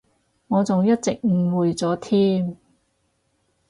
[0.47, 2.57] 我仲一直誤會咗添